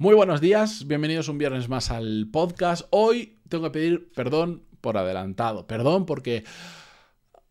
Muy 0.00 0.14
buenos 0.14 0.40
días, 0.40 0.86
bienvenidos 0.86 1.28
un 1.28 1.36
viernes 1.36 1.68
más 1.68 1.90
al 1.90 2.26
podcast. 2.32 2.86
Hoy 2.88 3.36
tengo 3.50 3.64
que 3.64 3.70
pedir 3.70 4.10
perdón 4.14 4.62
por 4.80 4.96
adelantado, 4.96 5.66
perdón 5.66 6.06
porque 6.06 6.42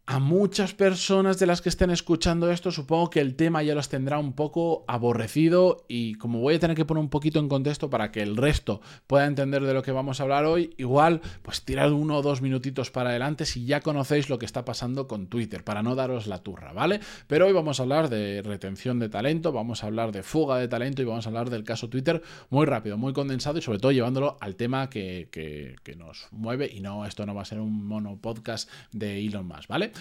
a 0.09 0.17
muchas 0.17 0.73
personas 0.73 1.37
de 1.37 1.45
las 1.45 1.61
que 1.61 1.69
estén 1.69 1.91
escuchando 1.91 2.49
esto, 2.49 2.71
supongo 2.71 3.11
que 3.11 3.19
el 3.19 3.35
tema 3.35 3.61
ya 3.61 3.75
los 3.75 3.89
tendrá 3.89 4.17
un 4.17 4.33
poco 4.33 4.83
aborrecido 4.87 5.85
y 5.87 6.15
como 6.15 6.39
voy 6.39 6.55
a 6.55 6.59
tener 6.59 6.75
que 6.75 6.83
poner 6.83 7.03
un 7.03 7.11
poquito 7.11 7.37
en 7.37 7.47
contexto 7.47 7.91
para 7.91 8.11
que 8.11 8.23
el 8.23 8.35
resto 8.35 8.81
pueda 9.05 9.27
entender 9.27 9.63
de 9.63 9.75
lo 9.75 9.83
que 9.83 9.91
vamos 9.91 10.19
a 10.19 10.23
hablar 10.23 10.45
hoy, 10.45 10.73
igual 10.77 11.21
pues 11.43 11.63
tirad 11.63 11.91
uno 11.91 12.17
o 12.17 12.21
dos 12.23 12.41
minutitos 12.41 12.89
para 12.89 13.11
adelante 13.11 13.45
si 13.45 13.65
ya 13.65 13.81
conocéis 13.81 14.31
lo 14.31 14.39
que 14.39 14.47
está 14.47 14.65
pasando 14.65 15.07
con 15.07 15.27
Twitter, 15.27 15.63
para 15.63 15.83
no 15.83 15.93
daros 15.93 16.25
la 16.25 16.39
turra, 16.39 16.73
¿vale? 16.73 17.01
Pero 17.27 17.45
hoy 17.45 17.53
vamos 17.53 17.79
a 17.79 17.83
hablar 17.83 18.09
de 18.09 18.41
retención 18.41 18.97
de 18.97 19.09
talento, 19.09 19.51
vamos 19.51 19.83
a 19.83 19.87
hablar 19.87 20.11
de 20.11 20.23
fuga 20.23 20.57
de 20.57 20.67
talento 20.67 21.03
y 21.03 21.05
vamos 21.05 21.27
a 21.27 21.29
hablar 21.29 21.51
del 21.51 21.63
caso 21.63 21.87
Twitter 21.87 22.19
muy 22.49 22.65
rápido, 22.65 22.97
muy 22.97 23.13
condensado 23.13 23.59
y 23.59 23.61
sobre 23.61 23.77
todo 23.77 23.91
llevándolo 23.91 24.37
al 24.41 24.55
tema 24.55 24.89
que, 24.89 25.77
nos 25.95 26.29
mueve 26.31 26.67
y 26.73 26.79
no, 26.79 27.05
esto 27.05 27.27
no 27.27 27.35
va 27.35 27.43
a 27.43 27.45
ser 27.45 27.59
un 27.59 27.85
mono 27.85 28.17
podcast 28.19 28.67
de 28.91 29.19
Elon 29.19 29.45
Musk, 29.45 29.67
¿vale? 29.67 29.91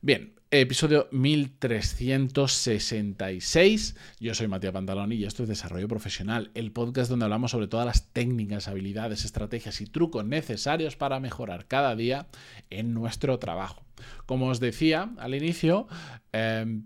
Bien, 0.00 0.32
episodio 0.50 1.08
1366. 1.10 3.96
Yo 4.20 4.34
soy 4.34 4.48
Matías 4.48 4.72
Pantaloni 4.72 5.16
y 5.16 5.24
esto 5.24 5.42
es 5.42 5.48
Desarrollo 5.48 5.88
Profesional, 5.88 6.50
el 6.54 6.72
podcast 6.72 7.10
donde 7.10 7.24
hablamos 7.24 7.50
sobre 7.50 7.68
todas 7.68 7.84
las 7.84 8.08
técnicas, 8.12 8.68
habilidades, 8.68 9.24
estrategias 9.24 9.80
y 9.80 9.86
trucos 9.86 10.24
necesarios 10.24 10.96
para 10.96 11.20
mejorar 11.20 11.66
cada 11.66 11.96
día 11.96 12.28
en 12.70 12.94
nuestro 12.94 13.38
trabajo. 13.38 13.82
Como 14.26 14.48
os 14.48 14.60
decía 14.60 15.10
al 15.18 15.34
inicio, 15.34 15.88
eh, 16.32 16.80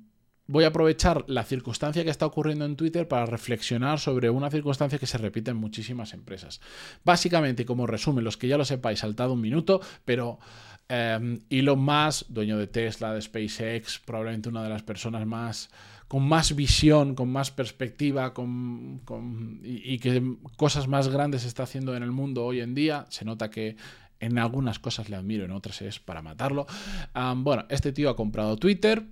voy 0.52 0.64
a 0.64 0.68
aprovechar 0.68 1.24
la 1.26 1.44
circunstancia 1.44 2.04
que 2.04 2.10
está 2.10 2.26
ocurriendo 2.26 2.64
en 2.64 2.76
Twitter 2.76 3.08
para 3.08 3.26
reflexionar 3.26 3.98
sobre 3.98 4.30
una 4.30 4.50
circunstancia 4.50 4.98
que 4.98 5.06
se 5.06 5.18
repite 5.18 5.50
en 5.50 5.56
muchísimas 5.56 6.12
empresas. 6.12 6.60
Básicamente, 7.04 7.64
como 7.64 7.86
resumen, 7.86 8.24
los 8.24 8.36
que 8.36 8.48
ya 8.48 8.58
lo 8.58 8.64
sepáis, 8.64 9.00
saltado 9.00 9.32
un 9.32 9.40
minuto, 9.40 9.80
pero 10.04 10.38
Um, 10.92 11.38
Elon 11.48 11.78
Musk, 11.78 12.26
dueño 12.28 12.58
de 12.58 12.66
Tesla, 12.66 13.14
de 13.14 13.22
SpaceX, 13.22 13.98
probablemente 14.04 14.50
una 14.50 14.62
de 14.62 14.68
las 14.68 14.82
personas 14.82 15.26
más 15.26 15.70
con 16.06 16.28
más 16.28 16.54
visión, 16.54 17.14
con 17.14 17.30
más 17.30 17.50
perspectiva, 17.50 18.34
con, 18.34 19.00
y, 19.64 19.98
que 19.98 20.36
cosas 20.58 20.88
más 20.88 21.08
grandes 21.08 21.46
está 21.46 21.62
haciendo 21.62 21.96
en 21.96 22.02
el 22.02 22.10
mundo 22.10 22.44
hoy 22.44 22.60
en 22.60 22.74
día. 22.74 23.06
Se 23.08 23.24
nota 23.24 23.48
que 23.48 23.76
en 24.20 24.38
algunas 24.38 24.78
cosas 24.78 25.08
le 25.08 25.16
admiro, 25.16 25.46
en 25.46 25.52
otras 25.52 25.80
es 25.80 25.98
para 25.98 26.20
matarlo. 26.20 26.66
Bueno, 27.36 27.64
este 27.70 27.92
tío 27.92 28.10
ha 28.10 28.16
comprado 28.16 28.58
Twitter, 28.58 29.06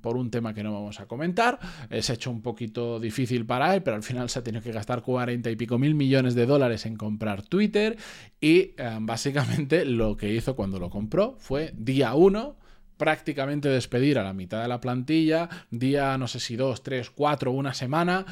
por 0.00 0.16
un 0.16 0.30
tema 0.30 0.54
que 0.54 0.62
no 0.62 0.72
vamos 0.72 1.00
a 1.00 1.06
comentar. 1.06 1.58
Es 1.90 2.10
hecho 2.10 2.30
un 2.30 2.42
poquito 2.42 3.00
difícil 3.00 3.46
para 3.46 3.74
él, 3.74 3.82
pero 3.82 3.96
al 3.96 4.02
final 4.02 4.28
se 4.28 4.38
ha 4.38 4.42
tenido 4.42 4.62
que 4.62 4.72
gastar 4.72 5.02
40 5.02 5.50
y 5.50 5.56
pico 5.56 5.78
mil 5.78 5.94
millones 5.94 6.34
de 6.34 6.46
dólares 6.46 6.86
en 6.86 6.96
comprar 6.96 7.42
Twitter 7.42 7.96
y 8.40 8.74
eh, 8.76 8.98
básicamente 9.00 9.84
lo 9.84 10.16
que 10.16 10.32
hizo 10.32 10.56
cuando 10.56 10.78
lo 10.78 10.90
compró 10.90 11.36
fue 11.38 11.72
día 11.76 12.14
1 12.14 12.56
prácticamente 12.98 13.68
despedir 13.68 14.18
a 14.18 14.24
la 14.24 14.34
mitad 14.34 14.60
de 14.60 14.68
la 14.68 14.80
plantilla, 14.80 15.48
día 15.70 16.18
no 16.18 16.26
sé 16.26 16.40
si 16.40 16.56
dos, 16.56 16.82
tres, 16.82 17.10
cuatro, 17.10 17.52
una 17.52 17.72
semana. 17.72 18.26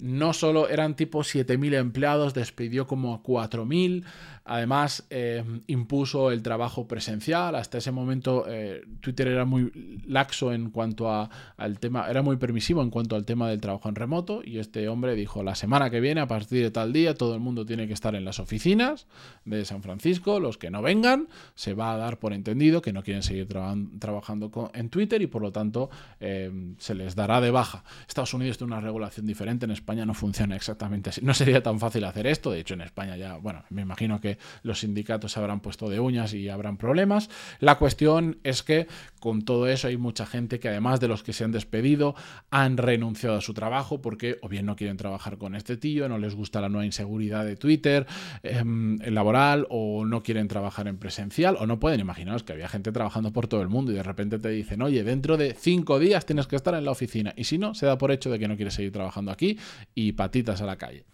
No 0.00 0.32
solo 0.32 0.68
eran 0.68 0.96
tipo 0.96 1.20
7.000 1.20 1.74
empleados, 1.74 2.34
despidió 2.34 2.86
como 2.86 3.14
a 3.14 3.22
4.000. 3.22 4.04
Además, 4.44 5.06
eh, 5.10 5.44
impuso 5.66 6.30
el 6.30 6.42
trabajo 6.42 6.88
presencial. 6.88 7.54
Hasta 7.54 7.78
ese 7.78 7.92
momento 7.92 8.46
eh, 8.48 8.82
Twitter 9.00 9.28
era 9.28 9.44
muy 9.44 10.02
laxo 10.06 10.52
en 10.52 10.70
cuanto 10.70 11.10
a, 11.10 11.30
al 11.56 11.78
tema, 11.78 12.10
era 12.10 12.22
muy 12.22 12.36
permisivo 12.36 12.82
en 12.82 12.90
cuanto 12.90 13.14
al 13.14 13.24
tema 13.24 13.48
del 13.48 13.60
trabajo 13.60 13.88
en 13.88 13.94
remoto. 13.94 14.40
Y 14.44 14.58
este 14.58 14.88
hombre 14.88 15.14
dijo, 15.14 15.42
la 15.42 15.54
semana 15.54 15.90
que 15.90 16.00
viene, 16.00 16.20
a 16.20 16.26
partir 16.26 16.62
de 16.62 16.70
tal 16.70 16.92
día, 16.92 17.14
todo 17.14 17.34
el 17.34 17.40
mundo 17.40 17.66
tiene 17.66 17.86
que 17.86 17.92
estar 17.92 18.14
en 18.14 18.24
las 18.24 18.40
oficinas 18.40 19.06
de 19.44 19.64
San 19.64 19.82
Francisco. 19.82 20.40
Los 20.40 20.58
que 20.58 20.70
no 20.70 20.82
vengan, 20.82 21.28
se 21.54 21.74
va 21.74 21.92
a 21.92 21.96
dar 21.96 22.18
por 22.18 22.32
entendido 22.32 22.82
que 22.82 22.92
no 22.92 23.02
quieren 23.02 23.22
seguir 23.22 23.46
traba 23.46 23.76
trabajando 23.98 24.70
en 24.74 24.88
Twitter 24.88 25.20
y 25.22 25.26
por 25.26 25.42
lo 25.42 25.52
tanto 25.52 25.90
eh, 26.18 26.74
se 26.78 26.94
les 26.94 27.14
dará 27.14 27.40
de 27.40 27.50
baja. 27.50 27.84
Estados 28.08 28.34
Unidos 28.34 28.58
tiene 28.58 28.72
una 28.72 28.80
regulación 28.80 29.26
diferente. 29.26 29.64
En 29.64 29.70
España 29.70 29.89
no 30.06 30.14
funciona 30.14 30.56
exactamente 30.56 31.10
así. 31.10 31.20
No 31.22 31.34
sería 31.34 31.62
tan 31.62 31.78
fácil 31.78 32.04
hacer 32.04 32.26
esto. 32.26 32.50
De 32.50 32.60
hecho, 32.60 32.74
en 32.74 32.80
España 32.80 33.16
ya, 33.16 33.36
bueno, 33.36 33.64
me 33.70 33.82
imagino 33.82 34.20
que 34.20 34.38
los 34.62 34.80
sindicatos 34.80 35.32
se 35.32 35.40
habrán 35.40 35.60
puesto 35.60 35.88
de 35.88 36.00
uñas 36.00 36.34
y 36.34 36.48
habrán 36.48 36.76
problemas. 36.76 37.30
La 37.58 37.76
cuestión 37.78 38.38
es 38.44 38.62
que 38.62 38.86
con 39.20 39.42
todo 39.42 39.68
eso 39.68 39.88
hay 39.88 39.96
mucha 39.96 40.26
gente 40.26 40.60
que 40.60 40.68
además 40.68 41.00
de 41.00 41.08
los 41.08 41.22
que 41.22 41.32
se 41.32 41.44
han 41.44 41.52
despedido 41.52 42.14
han 42.50 42.76
renunciado 42.76 43.36
a 43.36 43.40
su 43.40 43.54
trabajo 43.54 44.00
porque 44.00 44.38
o 44.42 44.48
bien 44.48 44.66
no 44.66 44.76
quieren 44.76 44.96
trabajar 44.96 45.38
con 45.38 45.54
este 45.54 45.76
tío, 45.76 46.08
no 46.08 46.18
les 46.18 46.34
gusta 46.34 46.60
la 46.60 46.68
nueva 46.68 46.86
inseguridad 46.86 47.44
de 47.44 47.56
Twitter 47.56 48.06
eh, 48.42 48.62
laboral 49.10 49.66
o 49.70 50.04
no 50.04 50.22
quieren 50.22 50.48
trabajar 50.48 50.88
en 50.88 50.98
presencial 50.98 51.56
o 51.58 51.66
no 51.66 51.78
pueden. 51.78 52.00
Imaginaos 52.00 52.42
que 52.42 52.52
había 52.52 52.68
gente 52.68 52.92
trabajando 52.92 53.32
por 53.32 53.46
todo 53.46 53.62
el 53.62 53.68
mundo 53.68 53.92
y 53.92 53.94
de 53.94 54.02
repente 54.02 54.38
te 54.38 54.48
dicen, 54.48 54.82
oye, 54.82 55.04
dentro 55.04 55.36
de 55.36 55.54
cinco 55.54 55.98
días 55.98 56.26
tienes 56.26 56.46
que 56.46 56.56
estar 56.56 56.74
en 56.74 56.84
la 56.84 56.90
oficina 56.90 57.34
y 57.36 57.44
si 57.44 57.58
no, 57.58 57.74
se 57.74 57.86
da 57.86 57.98
por 57.98 58.10
hecho 58.10 58.30
de 58.30 58.38
que 58.38 58.48
no 58.48 58.56
quieres 58.56 58.74
seguir 58.74 58.92
trabajando 58.92 59.30
aquí 59.30 59.58
y 59.94 60.12
patitas 60.12 60.60
a 60.60 60.66
la 60.66 60.76
calle 60.76 61.06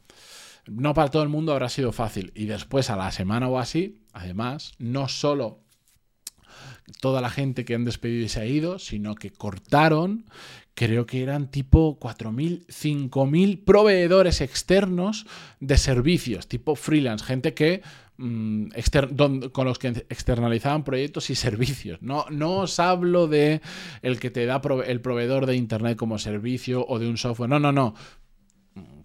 no 0.66 0.94
para 0.94 1.10
todo 1.10 1.22
el 1.22 1.28
mundo 1.28 1.53
habrá 1.53 1.69
sido 1.69 1.93
fácil. 1.93 2.32
Y 2.34 2.47
después, 2.47 2.91
a 2.91 2.97
la 2.97 3.12
semana 3.12 3.49
o 3.49 3.59
así, 3.59 4.03
además, 4.12 4.72
no 4.78 5.09
solo 5.09 5.60
toda 7.00 7.21
la 7.21 7.31
gente 7.31 7.65
que 7.65 7.75
han 7.75 7.84
despedido 7.84 8.25
y 8.25 8.28
se 8.28 8.41
ha 8.41 8.47
ido, 8.47 8.78
sino 8.78 9.15
que 9.15 9.31
cortaron, 9.31 10.25
creo 10.75 11.06
que 11.06 11.22
eran 11.22 11.50
tipo 11.50 11.99
4.000, 11.99 12.66
5.000 12.66 13.65
proveedores 13.65 14.41
externos 14.41 15.27
de 15.60 15.77
servicios, 15.78 16.48
tipo 16.48 16.77
freelance, 16.77 17.25
gente 17.25 17.54
que 17.54 17.83
mm, 18.19 18.69
con 19.53 19.66
los 19.66 19.78
que 19.78 19.88
externalizaban 19.88 20.84
proyectos 20.84 21.31
y 21.31 21.34
servicios. 21.34 22.00
No, 22.03 22.27
no 22.31 22.59
os 22.59 22.78
hablo 22.78 23.27
de 23.27 23.60
el 24.03 24.21
que 24.21 24.31
te 24.31 24.47
da 24.47 24.60
el 24.87 25.00
proveedor 25.00 25.47
de 25.47 25.56
internet 25.56 25.97
como 25.97 26.19
servicio 26.19 26.87
o 26.87 26.98
de 26.98 27.09
un 27.09 27.16
software. 27.16 27.50
No, 27.50 27.59
no, 27.59 27.72
no 27.72 27.94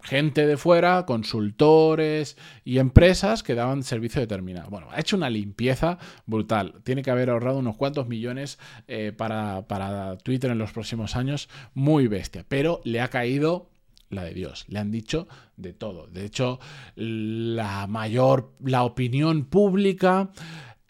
gente 0.02 0.46
de 0.46 0.56
fuera, 0.56 1.06
consultores 1.06 2.36
y 2.64 2.78
empresas 2.78 3.42
que 3.42 3.54
daban 3.54 3.82
servicio 3.82 4.20
determinado. 4.20 4.68
Bueno, 4.70 4.88
ha 4.90 5.00
hecho 5.00 5.16
una 5.16 5.30
limpieza 5.30 5.98
brutal. 6.26 6.80
Tiene 6.84 7.02
que 7.02 7.10
haber 7.10 7.30
ahorrado 7.30 7.58
unos 7.58 7.76
cuantos 7.76 8.08
millones 8.08 8.58
eh, 8.88 9.12
para, 9.16 9.66
para 9.68 10.18
Twitter 10.18 10.50
en 10.50 10.58
los 10.58 10.72
próximos 10.72 11.16
años. 11.16 11.48
Muy 11.74 12.08
bestia. 12.08 12.44
Pero 12.48 12.80
le 12.84 13.00
ha 13.00 13.08
caído 13.08 13.70
la 14.12 14.24
de 14.24 14.34
Dios. 14.34 14.64
Le 14.68 14.78
han 14.78 14.90
dicho 14.90 15.26
de 15.56 15.72
todo. 15.72 16.06
De 16.06 16.24
hecho, 16.24 16.60
la 16.96 17.86
mayor, 17.86 18.52
la 18.60 18.84
opinión 18.84 19.44
pública 19.44 20.30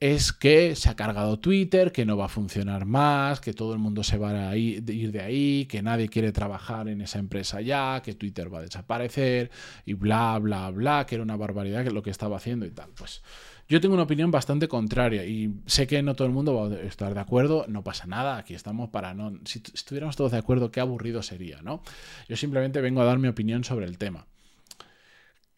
es 0.02 0.32
que 0.32 0.74
se 0.74 0.88
ha 0.88 0.96
cargado 0.96 1.38
Twitter, 1.38 1.92
que 1.92 2.04
no 2.04 2.16
va 2.16 2.24
a 2.24 2.28
funcionar 2.28 2.86
más, 2.86 3.40
que 3.40 3.52
todo 3.52 3.72
el 3.72 3.78
mundo 3.78 4.02
se 4.02 4.18
va 4.18 4.50
a 4.50 4.56
ir 4.56 4.82
de 4.82 5.20
ahí, 5.20 5.64
que 5.66 5.80
nadie 5.80 6.08
quiere 6.08 6.32
trabajar 6.32 6.88
en 6.88 7.02
esa 7.02 7.20
empresa 7.20 7.60
ya, 7.60 8.02
que 8.04 8.14
Twitter 8.14 8.52
va 8.52 8.58
a 8.58 8.62
desaparecer 8.62 9.52
y 9.86 9.92
bla, 9.92 10.36
bla, 10.40 10.68
bla, 10.72 11.06
que 11.06 11.14
era 11.14 11.22
una 11.22 11.36
barbaridad 11.36 11.86
lo 11.86 12.02
que 12.02 12.10
estaba 12.10 12.36
haciendo 12.36 12.66
y 12.66 12.72
tal. 12.72 12.90
Pues 12.96 13.22
yo 13.68 13.80
tengo 13.80 13.94
una 13.94 14.02
opinión 14.02 14.32
bastante 14.32 14.66
contraria 14.66 15.24
y 15.24 15.54
sé 15.66 15.86
que 15.86 16.02
no 16.02 16.16
todo 16.16 16.26
el 16.26 16.34
mundo 16.34 16.56
va 16.56 16.76
a 16.76 16.80
estar 16.80 17.14
de 17.14 17.20
acuerdo, 17.20 17.64
no 17.68 17.84
pasa 17.84 18.08
nada, 18.08 18.38
aquí 18.38 18.54
estamos 18.54 18.90
para 18.90 19.14
no... 19.14 19.38
Si 19.44 19.62
estuviéramos 19.72 20.16
todos 20.16 20.32
de 20.32 20.38
acuerdo, 20.38 20.72
qué 20.72 20.80
aburrido 20.80 21.22
sería, 21.22 21.62
¿no? 21.62 21.80
Yo 22.28 22.36
simplemente 22.36 22.80
vengo 22.80 23.02
a 23.02 23.04
dar 23.04 23.20
mi 23.20 23.28
opinión 23.28 23.62
sobre 23.62 23.86
el 23.86 23.98
tema. 23.98 24.26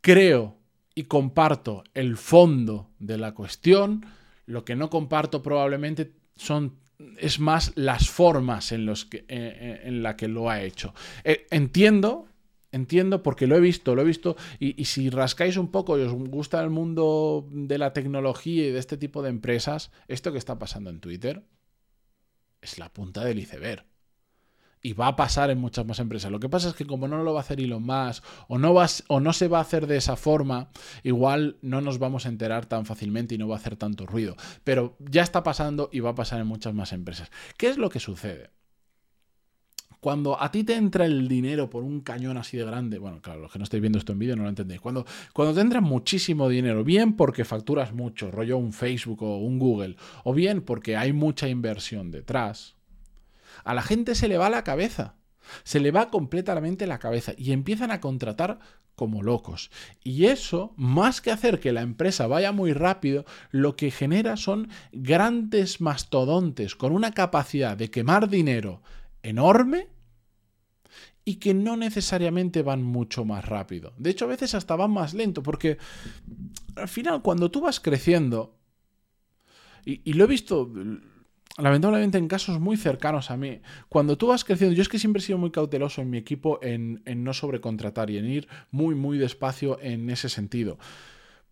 Creo 0.02 0.58
y 0.94 1.04
comparto 1.04 1.82
el 1.94 2.18
fondo 2.18 2.90
de 2.98 3.16
la 3.16 3.32
cuestión, 3.32 4.04
lo 4.46 4.64
que 4.64 4.76
no 4.76 4.90
comparto 4.90 5.42
probablemente 5.42 6.12
son 6.36 6.78
es 7.18 7.40
más 7.40 7.72
las 7.74 8.08
formas 8.08 8.72
en, 8.72 8.86
los 8.86 9.04
que, 9.04 9.18
eh, 9.18 9.24
eh 9.28 9.80
en 9.84 10.02
la 10.02 10.16
que 10.16 10.28
lo 10.28 10.48
ha 10.48 10.62
hecho. 10.62 10.94
Eh, 11.24 11.46
entiendo, 11.50 12.28
entiendo 12.72 13.22
porque 13.22 13.46
lo 13.46 13.56
he 13.56 13.60
visto, 13.60 13.94
lo 13.94 14.02
he 14.02 14.04
visto, 14.04 14.36
y, 14.58 14.80
y, 14.80 14.84
si 14.84 15.10
rascáis 15.10 15.56
un 15.56 15.70
poco 15.70 15.98
y 15.98 16.02
os 16.02 16.12
gusta 16.12 16.62
el 16.62 16.70
mundo 16.70 17.48
de 17.50 17.78
la 17.78 17.92
tecnología 17.92 18.66
y 18.66 18.70
de 18.70 18.78
este 18.78 18.96
tipo 18.96 19.22
de 19.22 19.30
empresas, 19.30 19.90
esto 20.08 20.32
que 20.32 20.38
está 20.38 20.58
pasando 20.58 20.90
en 20.90 21.00
Twitter 21.00 21.44
es 22.60 22.78
la 22.78 22.92
punta 22.92 23.24
del 23.24 23.40
iceberg 23.40 23.84
y 24.84 24.92
va 24.92 25.08
a 25.08 25.16
pasar 25.16 25.50
en 25.50 25.58
muchas 25.58 25.86
más 25.86 25.98
empresas. 25.98 26.30
Lo 26.30 26.38
que 26.38 26.50
pasa 26.50 26.68
es 26.68 26.74
que 26.74 26.84
como 26.84 27.08
no 27.08 27.22
lo 27.24 27.32
va 27.32 27.40
a 27.40 27.42
hacer 27.42 27.58
Elon 27.58 27.82
Musk 27.82 28.22
o 28.48 28.58
no, 28.58 28.74
o 29.08 29.20
no 29.20 29.32
se 29.32 29.48
va 29.48 29.58
a 29.58 29.62
hacer 29.62 29.86
de 29.86 29.96
esa 29.96 30.14
forma, 30.14 30.68
igual 31.02 31.56
no 31.62 31.80
nos 31.80 31.98
vamos 31.98 32.26
a 32.26 32.28
enterar 32.28 32.66
tan 32.66 32.84
fácilmente 32.84 33.34
y 33.34 33.38
no 33.38 33.48
va 33.48 33.56
a 33.56 33.58
hacer 33.58 33.76
tanto 33.76 34.04
ruido. 34.04 34.36
Pero 34.62 34.94
ya 34.98 35.22
está 35.22 35.42
pasando 35.42 35.88
y 35.90 36.00
va 36.00 36.10
a 36.10 36.14
pasar 36.14 36.38
en 36.38 36.46
muchas 36.46 36.74
más 36.74 36.92
empresas. 36.92 37.30
¿Qué 37.56 37.68
es 37.68 37.78
lo 37.78 37.88
que 37.88 37.98
sucede? 37.98 38.50
Cuando 40.00 40.38
a 40.38 40.50
ti 40.50 40.64
te 40.64 40.74
entra 40.74 41.06
el 41.06 41.28
dinero 41.28 41.70
por 41.70 41.82
un 41.82 42.02
cañón 42.02 42.36
así 42.36 42.58
de 42.58 42.66
grande, 42.66 42.98
bueno, 42.98 43.22
claro, 43.22 43.40
los 43.40 43.50
que 43.50 43.58
no 43.58 43.64
estáis 43.64 43.80
viendo 43.80 43.98
esto 43.98 44.12
en 44.12 44.18
vídeo 44.18 44.36
no 44.36 44.42
lo 44.42 44.50
entendéis. 44.50 44.82
Cuando, 44.82 45.06
cuando 45.32 45.54
te 45.54 45.62
entra 45.62 45.80
muchísimo 45.80 46.50
dinero, 46.50 46.84
bien 46.84 47.16
porque 47.16 47.46
facturas 47.46 47.94
mucho, 47.94 48.30
rollo 48.30 48.58
un 48.58 48.74
Facebook 48.74 49.22
o 49.22 49.38
un 49.38 49.58
Google, 49.58 49.96
o 50.24 50.34
bien 50.34 50.60
porque 50.60 50.98
hay 50.98 51.14
mucha 51.14 51.48
inversión 51.48 52.10
detrás, 52.10 52.76
a 53.64 53.74
la 53.74 53.82
gente 53.82 54.14
se 54.14 54.28
le 54.28 54.38
va 54.38 54.50
la 54.50 54.64
cabeza. 54.64 55.16
Se 55.62 55.78
le 55.80 55.90
va 55.90 56.08
completamente 56.08 56.86
la 56.86 56.98
cabeza 56.98 57.32
y 57.36 57.52
empiezan 57.52 57.90
a 57.90 58.00
contratar 58.00 58.60
como 58.94 59.22
locos. 59.22 59.70
Y 60.02 60.26
eso, 60.26 60.72
más 60.76 61.20
que 61.20 61.30
hacer 61.30 61.60
que 61.60 61.72
la 61.72 61.82
empresa 61.82 62.26
vaya 62.26 62.52
muy 62.52 62.72
rápido, 62.72 63.24
lo 63.50 63.76
que 63.76 63.90
genera 63.90 64.36
son 64.36 64.68
grandes 64.92 65.80
mastodontes 65.80 66.76
con 66.76 66.92
una 66.92 67.12
capacidad 67.12 67.76
de 67.76 67.90
quemar 67.90 68.28
dinero 68.28 68.82
enorme 69.22 69.88
y 71.24 71.36
que 71.36 71.54
no 71.54 71.76
necesariamente 71.76 72.62
van 72.62 72.82
mucho 72.82 73.24
más 73.24 73.44
rápido. 73.46 73.94
De 73.96 74.10
hecho, 74.10 74.26
a 74.26 74.28
veces 74.28 74.54
hasta 74.54 74.76
van 74.76 74.90
más 74.90 75.14
lento, 75.14 75.42
porque 75.42 75.78
al 76.76 76.88
final, 76.88 77.22
cuando 77.22 77.50
tú 77.50 77.62
vas 77.62 77.80
creciendo, 77.80 78.58
y, 79.86 80.12
lo 80.14 80.24
he 80.24 80.28
visto 80.28 80.70
lamentablemente 81.56 82.18
en 82.18 82.28
casos 82.28 82.60
muy 82.60 82.76
cercanos 82.76 83.30
a 83.30 83.36
mí, 83.36 83.60
cuando 83.88 84.18
tú 84.18 84.28
vas 84.28 84.44
creciendo, 84.44 84.74
yo 84.74 84.82
es 84.82 84.88
que 84.88 84.98
siempre 84.98 85.20
he 85.20 85.24
sido 85.24 85.38
muy 85.38 85.50
cauteloso 85.50 86.02
en 86.02 86.10
mi 86.10 86.18
equipo 86.18 86.58
en, 86.62 87.02
en 87.04 87.24
no 87.24 87.32
sobrecontratar 87.32 88.10
y 88.10 88.18
en 88.18 88.26
ir 88.26 88.48
muy, 88.70 88.94
muy 88.94 89.18
despacio 89.18 89.78
en 89.80 90.10
ese 90.10 90.28
sentido. 90.28 90.78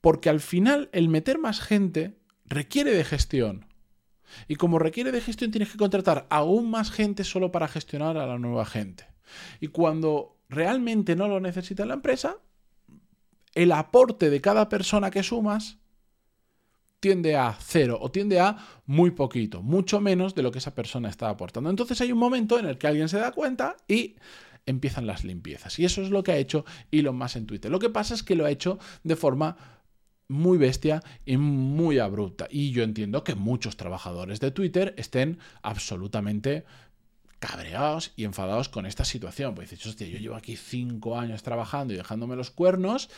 Porque 0.01 0.29
al 0.29 0.41
final 0.41 0.89
el 0.93 1.09
meter 1.09 1.39
más 1.39 1.61
gente 1.61 2.19
requiere 2.45 2.93
de 2.93 3.05
gestión. 3.05 3.67
Y 4.49 4.57
como 4.57 4.79
requiere 4.79 5.13
de 5.13 5.21
gestión, 5.21 5.51
tienes 5.51 5.71
que 5.71 5.79
contratar 5.79 6.27
aún 6.31 6.71
más 6.71 6.91
gente 6.91 7.23
solo 7.23 7.53
para 7.53 7.69
gestionar 7.69 8.17
a 8.17 8.27
la 8.27 8.39
nueva 8.39 8.65
gente. 8.65 9.07
Y 9.61 9.69
cuando 9.69 10.39
realmente 10.49 11.17
no 11.17 11.29
lo 11.29 11.41
necesita 11.41 11.87
la 11.87 11.95
empresa, 11.95 12.39
el 13.55 13.73
aporte 13.73 14.31
de 14.31 14.41
cada 14.41 14.69
persona 14.69 15.11
que 15.11 15.23
sumas 15.23 15.79
tiende 17.03 17.35
a 17.35 17.59
cero 17.61 17.99
o 18.01 18.13
tiende 18.13 18.39
a 18.39 18.57
muy 18.87 19.11
poquito, 19.11 19.61
mucho 19.61 20.01
menos 20.01 20.37
de 20.37 20.43
lo 20.45 20.53
que 20.53 20.61
esa 20.61 20.73
persona 20.73 21.09
está 21.09 21.29
aportando. 21.29 21.69
Entonces 21.69 22.01
hay 22.01 22.13
un 22.13 22.19
momento 22.21 22.61
en 22.61 22.67
el 22.67 22.79
que 22.79 22.87
alguien 22.87 23.09
se 23.09 23.19
da 23.19 23.33
cuenta 23.33 23.77
y 23.89 24.15
empiezan 24.67 25.05
las 25.05 25.25
limpiezas. 25.25 25.81
Y 25.81 25.85
eso 25.85 26.01
es 26.01 26.11
lo 26.11 26.23
que 26.23 26.31
ha 26.31 26.37
hecho 26.37 26.65
Elon 26.93 27.19
Musk 27.19 27.37
en 27.37 27.47
Twitter. 27.47 27.73
Lo 27.73 27.81
que 27.81 27.91
pasa 27.91 28.15
es 28.15 28.23
que 28.23 28.37
lo 28.37 28.45
ha 28.45 28.53
hecho 28.53 28.79
de 29.03 29.17
forma 29.17 29.57
muy 30.29 30.59
bestia 30.59 31.03
y 31.27 31.39
muy 31.39 31.99
abrupta. 31.99 32.47
Y 32.49 32.71
yo 32.71 32.85
entiendo 32.85 33.25
que 33.25 33.35
muchos 33.35 33.77
trabajadores 33.77 34.39
de 34.39 34.53
Twitter 34.53 34.95
estén 34.97 35.41
absolutamente 35.63 36.65
cabreados 37.41 38.13
y 38.15 38.23
enfadados 38.23 38.69
con 38.69 38.87
esta 38.87 39.05
situación. 39.05 39.57
Pues 39.57 39.71
dices, 39.71 39.89
hostia, 39.89 40.07
yo 40.07 40.19
llevo 40.19 40.37
aquí 40.37 40.55
cinco 40.55 41.19
años 41.19 41.43
trabajando 41.43 41.95
y 41.95 41.97
dejándome 41.97 42.37
los 42.37 42.53
cuernos 42.53 43.11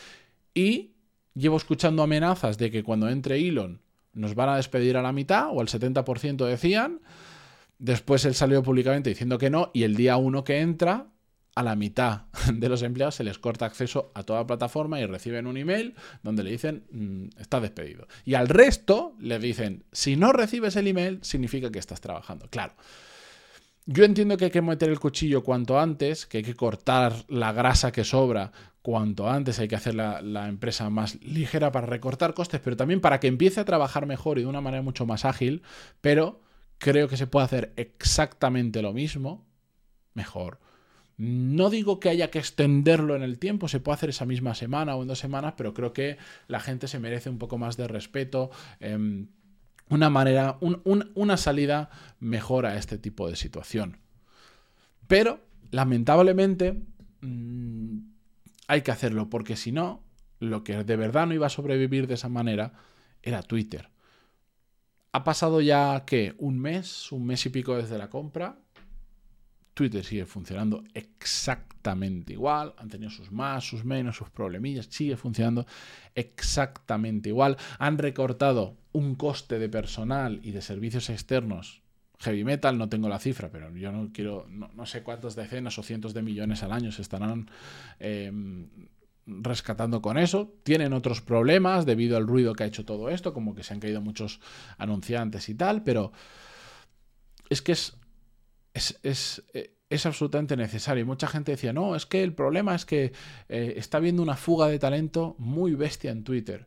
y 0.55 0.94
llevo 1.35 1.57
escuchando 1.57 2.01
amenazas 2.01 2.57
de 2.57 2.71
que 2.71 2.83
cuando 2.83 3.09
entre 3.09 3.37
Elon 3.37 3.81
nos 4.13 4.33
van 4.33 4.49
a 4.49 4.55
despedir 4.55 4.97
a 4.97 5.01
la 5.01 5.11
mitad 5.11 5.49
o 5.51 5.61
al 5.61 5.67
70% 5.67 6.45
decían. 6.45 7.01
Después 7.77 8.23
él 8.23 8.33
salió 8.33 8.63
públicamente 8.63 9.09
diciendo 9.09 9.37
que 9.37 9.49
no 9.49 9.69
y 9.73 9.83
el 9.83 9.95
día 9.95 10.15
uno 10.15 10.45
que 10.45 10.61
entra, 10.61 11.07
a 11.55 11.63
la 11.63 11.75
mitad 11.75 12.23
de 12.53 12.69
los 12.69 12.83
empleados 12.83 13.15
se 13.15 13.23
les 13.23 13.39
corta 13.39 13.65
acceso 13.65 14.11
a 14.13 14.23
toda 14.23 14.39
la 14.39 14.47
plataforma 14.47 14.99
y 14.99 15.05
reciben 15.05 15.47
un 15.47 15.57
email 15.57 15.95
donde 16.21 16.43
le 16.43 16.51
dicen 16.51 16.85
mm, 16.91 17.39
está 17.41 17.59
despedido. 17.59 18.07
Y 18.25 18.35
al 18.35 18.49
resto 18.49 19.15
le 19.19 19.39
dicen 19.39 19.85
si 19.91 20.15
no 20.15 20.33
recibes 20.33 20.75
el 20.75 20.87
email 20.87 21.19
significa 21.21 21.71
que 21.71 21.79
estás 21.79 22.01
trabajando. 22.01 22.47
Claro. 22.49 22.73
Yo 23.87 24.03
entiendo 24.03 24.35
que 24.35 24.45
hay 24.45 24.51
que 24.51 24.63
meter 24.63 24.89
el 24.89 24.99
cuchillo 24.99 25.43
cuanto 25.43 25.79
antes, 25.79 26.25
que 26.25 26.39
hay 26.39 26.43
que 26.43 26.55
cortar 26.55 27.13
la 27.27 27.53
grasa 27.53 27.91
que 27.91 28.03
sobra 28.03 28.51
cuanto 28.85 29.27
antes, 29.27 29.57
hay 29.57 29.67
que 29.67 29.75
hacer 29.75 29.95
la, 29.95 30.47
empresa 30.47 30.91
más 30.91 31.19
ligera 31.23 31.71
para 31.71 31.87
recortar 31.87 32.35
costes, 32.35 32.61
pero 32.63 32.77
también 32.77 33.01
para 33.01 33.19
que 33.19 33.25
empiece 33.25 33.59
a 33.59 33.65
trabajar 33.65 34.05
mejor 34.05 34.37
y 34.37 34.41
de 34.41 34.47
una 34.47 34.61
manera 34.61 34.83
mucho 34.83 35.07
más 35.07 35.25
ágil, 35.25 35.63
pero 36.01 36.39
creo 36.77 37.07
que 37.07 37.17
se 37.17 37.25
puede 37.25 37.45
hacer 37.45 37.73
exactamente 37.77 38.83
lo 38.83 38.93
mismo, 38.93 39.43
mejor. 40.13 40.59
No 41.17 41.71
digo 41.71 41.99
que 41.99 42.09
haya 42.09 42.29
que 42.29 42.37
extenderlo 42.37 43.15
en 43.15 43.23
el 43.23 43.39
tiempo, 43.39 43.67
se 43.69 43.79
puede 43.79 43.95
hacer 43.95 44.11
esa 44.11 44.27
misma 44.27 44.53
semana 44.53 44.95
o 44.95 45.01
en 45.01 45.07
dos 45.07 45.17
semanas, 45.17 45.55
pero 45.57 45.73
creo 45.73 45.91
que 45.91 46.19
la 46.47 46.59
gente 46.59 46.87
se 46.87 46.99
merece 46.99 47.31
un 47.31 47.39
poco 47.39 47.57
más 47.57 47.77
de 47.77 47.87
respeto. 47.87 48.51
Em, 48.79 49.29
una 49.89 50.11
manera, 50.11 50.59
una 50.61 51.37
salida 51.37 51.89
mejor 52.19 52.67
a 52.67 52.77
este 52.77 52.99
tipo 52.99 53.27
de 53.27 53.35
situación. 53.35 53.97
Pero, 55.07 55.39
lamentablemente, 55.71 56.83
hay 58.67 58.81
que 58.81 58.91
hacerlo, 58.91 59.29
porque 59.29 59.55
si 59.55 59.71
no, 59.71 60.03
lo 60.39 60.63
que 60.63 60.83
de 60.83 60.95
verdad 60.95 61.27
no 61.27 61.33
iba 61.33 61.47
a 61.47 61.49
sobrevivir 61.49 62.07
de 62.07 62.15
esa 62.15 62.29
manera 62.29 62.73
era 63.21 63.41
Twitter. 63.43 63.89
Ha 65.11 65.23
pasado 65.23 65.61
ya, 65.61 66.03
¿qué? 66.05 66.35
Un 66.37 66.59
mes, 66.59 67.11
un 67.11 67.25
mes 67.25 67.45
y 67.45 67.49
pico 67.49 67.75
desde 67.75 67.97
la 67.97 68.09
compra. 68.09 68.59
Twitter 69.73 70.03
sigue 70.03 70.25
funcionando 70.25 70.83
exactamente 70.93 72.33
igual. 72.33 72.73
Han 72.77 72.89
tenido 72.89 73.09
sus 73.09 73.31
más, 73.31 73.63
sus 73.65 73.85
menos, 73.85 74.17
sus 74.17 74.29
problemillas. 74.29 74.87
Sigue 74.89 75.17
funcionando 75.17 75.65
exactamente 76.15 77.29
igual. 77.29 77.57
Han 77.79 77.97
recortado 77.97 78.77
un 78.93 79.15
coste 79.15 79.59
de 79.59 79.69
personal 79.69 80.39
y 80.43 80.51
de 80.51 80.61
servicios 80.61 81.09
externos. 81.09 81.81
Heavy 82.19 82.43
metal, 82.43 82.77
no 82.77 82.89
tengo 82.89 83.09
la 83.09 83.19
cifra, 83.19 83.49
pero 83.49 83.75
yo 83.75 83.91
no 83.91 84.09
quiero, 84.13 84.47
no, 84.49 84.85
sé 84.85 85.03
cuántas 85.03 85.35
decenas 85.35 85.77
o 85.77 85.83
cientos 85.83 86.13
de 86.13 86.21
millones 86.21 86.63
al 86.63 86.71
año 86.71 86.91
se 86.91 87.01
estarán 87.01 87.49
em, 87.99 88.69
rescatando 89.25 90.01
con 90.01 90.17
eso. 90.17 90.53
Tienen 90.63 90.93
otros 90.93 91.21
problemas 91.21 91.85
debido 91.85 92.17
al 92.17 92.27
ruido 92.27 92.53
que 92.53 92.63
ha 92.63 92.67
hecho 92.67 92.85
todo 92.85 93.09
esto, 93.09 93.33
como 93.33 93.55
que 93.55 93.63
se 93.63 93.73
han 93.73 93.79
caído 93.79 94.01
muchos 94.01 94.39
anunciantes 94.77 95.49
y 95.49 95.55
tal, 95.55 95.83
pero 95.83 96.11
es 97.49 97.61
que 97.61 97.73
es 97.73 97.97
es, 98.75 99.43
eh, 99.53 99.73
es, 99.89 100.05
absolutamente 100.05 100.57
necesario. 100.57 101.01
Y 101.01 101.05
mucha 101.05 101.27
gente 101.27 101.51
decía, 101.51 101.73
no, 101.73 101.95
es 101.95 102.05
que 102.05 102.21
el 102.23 102.33
problema 102.33 102.75
es 102.75 102.85
que 102.85 103.13
eh, 103.49 103.73
está 103.77 103.97
habiendo 103.97 104.21
una 104.21 104.35
fuga 104.35 104.67
de 104.67 104.79
talento 104.79 105.35
muy 105.39 105.73
bestia 105.73 106.11
en 106.11 106.23
Twitter. 106.23 106.65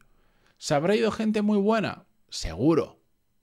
¿Se 0.57 0.75
habrá 0.75 0.97
ido 0.97 1.11
gente 1.13 1.43
muy 1.43 1.59
buena? 1.59 2.07
Seguro. 2.31 2.98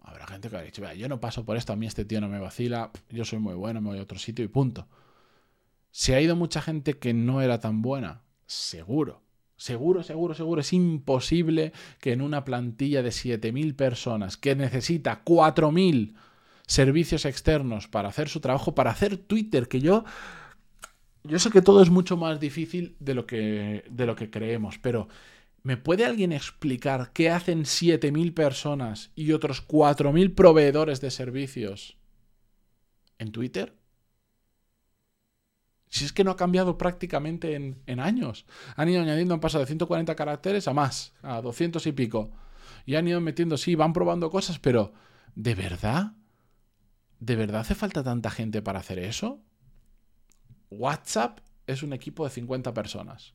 Habrá 0.06 0.28
gente 0.28 0.50
que 0.50 0.58
ha 0.58 0.62
dicho, 0.62 0.94
yo 0.94 1.10
no 1.10 1.20
paso 1.20 1.46
por 1.46 1.58
esto, 1.58 1.74
a 1.74 1.76
mí 1.76 1.88
este 1.88 2.06
tío 2.06 2.22
no 2.22 2.30
me 2.30 2.40
vacila, 2.40 2.92
yo 3.10 3.26
soy 3.26 3.40
muy 3.40 3.56
bueno, 3.56 3.82
me 3.82 3.90
voy 3.90 4.00
a 4.00 4.04
otro 4.04 4.20
sitio 4.20 4.46
y 4.46 4.48
punto. 4.48 4.88
¿Se 5.90 6.14
ha 6.14 6.22
ido 6.22 6.36
mucha 6.36 6.62
gente 6.62 7.00
que 7.00 7.14
no 7.14 7.42
era 7.42 7.60
tan 7.60 7.82
buena? 7.82 8.22
Seguro. 8.46 9.22
Seguro, 9.58 10.04
seguro, 10.04 10.34
seguro. 10.34 10.62
Es 10.62 10.74
imposible 10.74 11.72
que 12.00 12.12
en 12.12 12.22
una 12.22 12.44
plantilla 12.44 13.02
de 13.02 13.10
7.000 13.10 13.76
personas 13.76 14.38
que 14.38 14.56
necesita 14.56 15.24
4.000 15.24 16.14
servicios 16.68 17.26
externos 17.26 17.88
para 17.88 18.10
hacer 18.10 18.30
su 18.30 18.42
trabajo, 18.42 18.76
para 18.76 18.92
hacer 18.92 19.18
Twitter, 19.18 19.68
que 19.68 19.80
yo... 19.80 20.04
Yo 21.24 21.40
sé 21.40 21.50
que 21.50 21.64
todo 21.64 21.82
es 21.82 21.90
mucho 21.90 22.18
más 22.18 22.40
difícil 22.40 22.96
de 23.00 23.16
lo 23.16 23.26
que, 23.26 23.84
de 23.90 24.06
lo 24.06 24.16
que 24.16 24.30
creemos, 24.30 24.78
pero 24.78 25.08
¿me 25.66 25.78
puede 25.78 26.06
alguien 26.06 26.32
explicar 26.32 27.12
qué 27.12 27.32
hacen 27.32 27.64
7.000 27.64 28.36
personas 28.36 29.10
y 29.16 29.32
otros 29.32 29.68
4.000 29.68 30.36
proveedores 30.36 31.02
de 31.02 31.10
servicios 31.10 31.98
en 33.18 33.32
Twitter? 33.32 33.76
Si 35.88 36.06
es 36.06 36.14
que 36.14 36.24
no 36.24 36.30
ha 36.30 36.36
cambiado 36.36 36.78
prácticamente 36.78 37.56
en, 37.56 38.00
años. 38.00 38.46
Han 38.76 38.90
ido 38.90 39.02
añadiendo, 39.02 39.34
han 39.34 39.40
pasado 39.40 39.64
de 39.64 39.66
140 39.66 40.16
caracteres 40.16 40.68
a 40.68 40.74
más, 40.74 41.16
a 41.24 41.42
200 41.42 41.88
y 41.88 41.92
pico. 41.94 42.32
Y 42.86 42.94
han 42.94 43.08
ido 43.08 43.20
metiendo, 43.20 43.58
sí, 43.58 43.74
van 43.74 43.92
probando 43.92 44.30
cosas, 44.30 44.60
pero 44.60 44.94
¿de 45.34 45.56
verdad? 45.56 46.12
¿De 47.20 47.36
verdad 47.36 47.62
hace 47.62 47.74
falta 47.74 48.04
tanta 48.04 48.30
gente 48.30 48.62
para 48.62 48.82
hacer 48.82 49.00
eso? 49.00 49.42
WhatsApp 50.70 51.40
es 51.66 51.82
un 51.82 51.92
equipo 51.92 52.24
de 52.24 52.30
50 52.30 52.72
personas. 52.76 53.34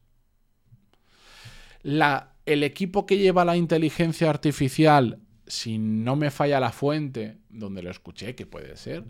La, 1.83 2.35
el 2.47 2.63
equipo 2.63 3.07
que 3.07 3.19
lleva 3.19 3.45
la 3.45 3.57
inteligencia 3.57 4.29
artificial 4.29 5.21
si 5.51 5.79
no 5.79 6.17
me 6.17 6.31
falla 6.31 6.61
la 6.61 6.71
fuente, 6.71 7.39
donde 7.51 7.83
lo 7.83 7.91
escuché, 7.91 8.35
que 8.35 8.47
puede 8.47 8.77
ser, 8.77 9.05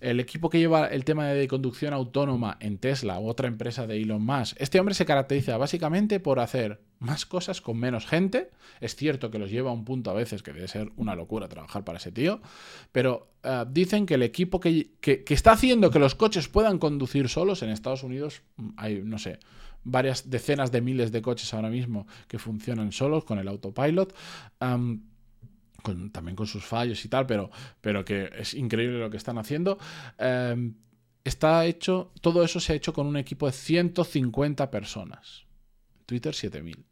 el 0.00 0.20
equipo 0.20 0.50
que 0.50 0.58
lleva 0.58 0.88
el 0.88 1.04
tema 1.04 1.28
de 1.28 1.48
conducción 1.48 1.94
autónoma 1.94 2.56
en 2.60 2.78
Tesla, 2.78 3.18
otra 3.20 3.46
empresa 3.48 3.86
de 3.86 4.02
Elon 4.02 4.24
Musk, 4.24 4.56
este 4.58 4.80
hombre 4.80 4.94
se 4.94 5.06
caracteriza 5.06 5.56
básicamente 5.56 6.20
por 6.20 6.40
hacer 6.40 6.80
más 6.98 7.24
cosas 7.24 7.60
con 7.60 7.78
menos 7.78 8.06
gente. 8.06 8.50
Es 8.80 8.96
cierto 8.96 9.30
que 9.30 9.38
los 9.38 9.50
lleva 9.50 9.70
a 9.70 9.74
un 9.74 9.84
punto 9.84 10.10
a 10.10 10.14
veces 10.14 10.42
que 10.42 10.52
debe 10.52 10.66
ser 10.66 10.90
una 10.96 11.14
locura 11.14 11.48
trabajar 11.48 11.84
para 11.84 11.98
ese 11.98 12.10
tío, 12.10 12.40
pero 12.90 13.28
eh, 13.42 13.64
dicen 13.70 14.06
que 14.06 14.14
el 14.14 14.22
equipo 14.22 14.60
que, 14.60 14.90
que 15.00 15.24
está 15.28 15.52
haciendo 15.52 15.90
que 15.90 15.98
los 15.98 16.14
coches 16.14 16.48
puedan 16.48 16.78
conducir 16.78 17.28
solos 17.28 17.62
en 17.62 17.70
Estados 17.70 18.02
Unidos, 18.02 18.42
mm, 18.56 18.68
hay, 18.76 19.02
no 19.04 19.18
sé, 19.18 19.38
varias 19.86 20.28
decenas 20.28 20.70
de 20.72 20.80
miles 20.80 21.12
de 21.12 21.22
coches 21.22 21.54
ahora 21.54 21.70
mismo 21.70 22.06
que 22.28 22.38
funcionan 22.38 22.92
solos 22.92 23.24
con 23.24 23.38
el 23.38 23.48
autopilot 23.48 24.14
también 26.12 26.36
con 26.36 26.46
sus 26.46 26.64
fallos 26.64 27.04
y 27.04 27.08
tal, 27.08 27.26
pero, 27.26 28.04
que 28.04 28.30
es 28.36 28.54
increíble 28.54 28.98
lo 28.98 29.10
que 29.10 29.16
están 29.16 29.38
haciendo. 29.38 29.78
Em, 30.18 30.74
está 31.24 31.64
hecho, 31.64 32.12
todo 32.20 32.42
eso 32.42 32.60
se 32.60 32.72
ha 32.72 32.76
hecho 32.76 32.92
con 32.92 33.06
un 33.06 33.16
equipo 33.16 33.46
de 33.46 33.52
150 33.52 34.70
personas. 34.70 35.44
Twitter 36.06 36.34
7000. 36.34 36.84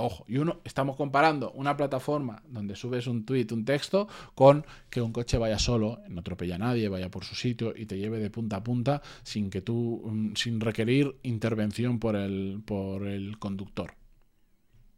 Ojo, 0.00 0.24
y 0.28 0.38
uno, 0.38 0.60
estamos 0.64 0.96
comparando 0.96 1.50
una 1.52 1.76
plataforma 1.76 2.42
donde 2.48 2.76
subes 2.76 3.06
un 3.06 3.24
tweet, 3.24 3.48
un 3.50 3.64
texto, 3.64 4.08
con 4.34 4.64
que 4.90 5.00
un 5.00 5.12
coche 5.12 5.38
vaya 5.38 5.58
solo, 5.58 6.00
no 6.08 6.20
atropella 6.20 6.54
a 6.54 6.58
nadie, 6.58 6.88
vaya 6.88 7.10
por 7.10 7.24
su 7.24 7.34
sitio 7.34 7.74
y 7.76 7.86
te 7.86 7.98
lleve 7.98 8.18
de 8.18 8.30
punta 8.30 8.56
a 8.56 8.64
punta 8.64 9.02
sin 9.24 9.50
que 9.50 9.60
tú, 9.60 10.02
mm, 10.04 10.34
sin 10.36 10.60
requerir 10.60 11.16
intervención 11.22 11.98
por 11.98 12.16
el, 12.16 12.62
por 12.64 13.06
el 13.06 13.38
conductor. 13.38 13.94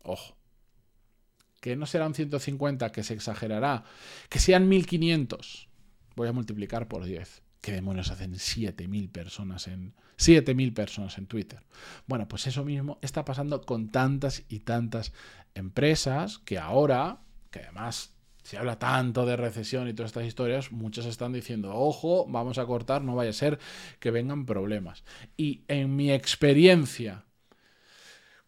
Ojo. 0.02 0.36
Que 1.60 1.76
no 1.76 1.86
serán 1.86 2.14
150, 2.14 2.90
que 2.90 3.02
se 3.02 3.14
exagerará. 3.14 3.84
Que 4.28 4.38
sean 4.38 4.68
1500. 4.68 5.68
Voy 6.16 6.28
a 6.28 6.32
multiplicar 6.32 6.88
por 6.88 7.04
10. 7.04 7.42
¿Qué 7.60 7.72
demonios 7.72 8.10
hacen 8.10 8.34
7.000 8.34 9.12
personas 9.12 9.66
en 9.68 9.94
7.000 10.18 10.72
personas 10.72 11.18
en 11.18 11.26
Twitter? 11.26 11.60
Bueno, 12.06 12.26
pues 12.26 12.46
eso 12.46 12.64
mismo 12.64 12.98
está 13.02 13.24
pasando 13.24 13.60
con 13.62 13.90
tantas 13.90 14.44
y 14.48 14.60
tantas 14.60 15.12
empresas 15.54 16.38
que 16.38 16.58
ahora, 16.58 17.20
que 17.50 17.60
además 17.60 18.14
se 18.42 18.56
habla 18.56 18.78
tanto 18.78 19.26
de 19.26 19.36
recesión 19.36 19.88
y 19.88 19.92
todas 19.92 20.10
estas 20.10 20.24
historias, 20.24 20.72
muchas 20.72 21.04
están 21.04 21.34
diciendo, 21.34 21.74
ojo, 21.74 22.26
vamos 22.26 22.56
a 22.56 22.64
cortar, 22.64 23.02
no 23.02 23.14
vaya 23.14 23.30
a 23.30 23.34
ser 23.34 23.58
que 23.98 24.10
vengan 24.10 24.46
problemas. 24.46 25.04
Y 25.36 25.64
en 25.68 25.94
mi 25.94 26.10
experiencia, 26.10 27.26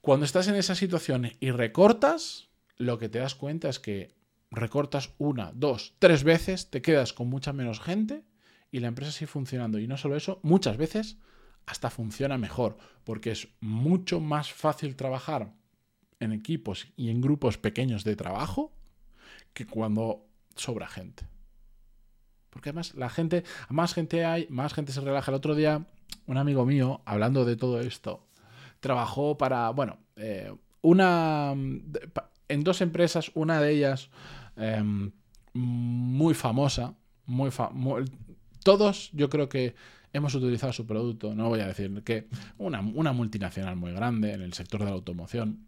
cuando 0.00 0.24
estás 0.24 0.48
en 0.48 0.54
esa 0.54 0.74
situación 0.74 1.32
y 1.38 1.50
recortas, 1.50 2.48
lo 2.78 2.98
que 2.98 3.10
te 3.10 3.18
das 3.18 3.34
cuenta 3.34 3.68
es 3.68 3.78
que 3.78 4.14
recortas 4.50 5.10
una, 5.18 5.52
dos, 5.54 5.94
tres 5.98 6.24
veces, 6.24 6.70
te 6.70 6.80
quedas 6.80 7.12
con 7.12 7.28
mucha 7.28 7.52
menos 7.52 7.78
gente 7.78 8.24
y 8.72 8.80
la 8.80 8.88
empresa 8.88 9.12
sigue 9.12 9.28
funcionando. 9.28 9.78
Y 9.78 9.86
no 9.86 9.96
solo 9.96 10.16
eso, 10.16 10.40
muchas 10.42 10.76
veces 10.76 11.18
hasta 11.66 11.90
funciona 11.90 12.38
mejor, 12.38 12.76
porque 13.04 13.30
es 13.30 13.48
mucho 13.60 14.18
más 14.18 14.52
fácil 14.52 14.96
trabajar 14.96 15.52
en 16.18 16.32
equipos 16.32 16.88
y 16.96 17.10
en 17.10 17.20
grupos 17.20 17.58
pequeños 17.58 18.02
de 18.02 18.16
trabajo 18.16 18.72
que 19.52 19.66
cuando 19.66 20.26
sobra 20.56 20.88
gente. 20.88 21.28
Porque 22.50 22.70
además 22.70 22.94
la 22.94 23.08
gente, 23.08 23.44
más 23.68 23.94
gente 23.94 24.24
hay, 24.24 24.46
más 24.50 24.74
gente 24.74 24.92
se 24.92 25.00
relaja. 25.00 25.30
El 25.30 25.36
otro 25.36 25.54
día, 25.54 25.86
un 26.26 26.36
amigo 26.36 26.64
mío, 26.66 27.02
hablando 27.04 27.44
de 27.44 27.56
todo 27.56 27.80
esto, 27.80 28.26
trabajó 28.80 29.38
para, 29.38 29.70
bueno, 29.70 29.98
eh, 30.16 30.52
una, 30.80 31.52
en 31.52 32.64
dos 32.64 32.80
empresas, 32.80 33.30
una 33.34 33.60
de 33.60 33.72
ellas 33.72 34.10
em, 34.56 35.12
muy 35.54 36.34
famosa, 36.34 36.94
muy, 37.26 37.50
muy, 37.72 38.04
todos 38.62 39.10
yo 39.12 39.28
creo 39.28 39.48
que 39.48 39.74
hemos 40.12 40.34
utilizado 40.34 40.72
su 40.72 40.86
producto, 40.86 41.34
no 41.34 41.48
voy 41.48 41.60
a 41.60 41.66
decir 41.66 42.02
que 42.04 42.28
una, 42.58 42.82
multinacional 42.82 43.76
muy 43.76 43.92
grande 43.92 44.32
en 44.32 44.42
el 44.42 44.52
sector 44.52 44.80
de 44.80 44.86
la 44.86 44.92
automoción. 44.92 45.66